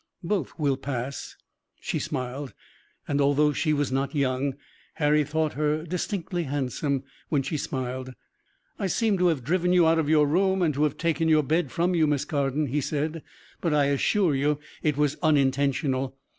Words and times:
"Both 0.23 0.57
will 0.57 0.77
pass." 0.77 1.35
She 1.79 1.99
smiled, 1.99 2.55
and, 3.07 3.21
although 3.21 3.53
she 3.53 3.71
was 3.71 3.91
not 3.91 4.15
young, 4.15 4.55
Harry 4.95 5.23
thought 5.23 5.53
her 5.53 5.83
distinctly 5.83 6.45
handsome, 6.45 7.03
when 7.29 7.43
she 7.43 7.55
smiled. 7.55 8.15
"I 8.79 8.87
seem 8.87 9.15
to 9.19 9.27
have 9.27 9.43
driven 9.43 9.73
you 9.73 9.85
out 9.85 9.99
of 9.99 10.09
your 10.09 10.25
room 10.25 10.63
and 10.63 10.73
to 10.73 10.85
have 10.85 10.97
taken 10.97 11.29
your 11.29 11.43
bed 11.43 11.71
from 11.71 11.93
you, 11.93 12.07
Miss 12.07 12.25
Carden," 12.25 12.65
he 12.65 12.81
said, 12.81 13.21
"but 13.61 13.75
I 13.75 13.85
assure 13.89 14.33
you 14.33 14.57
it 14.81 14.97
was 14.97 15.17
unintentional. 15.21 16.17